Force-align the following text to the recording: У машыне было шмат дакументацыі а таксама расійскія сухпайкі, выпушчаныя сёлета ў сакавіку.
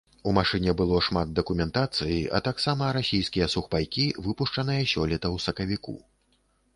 У 0.29 0.31
машыне 0.35 0.71
было 0.77 0.99
шмат 1.07 1.33
дакументацыі 1.39 2.15
а 2.37 2.41
таксама 2.47 2.87
расійскія 2.97 3.49
сухпайкі, 3.55 4.07
выпушчаныя 4.29 4.89
сёлета 4.93 5.27
ў 5.35 5.45
сакавіку. 5.45 5.95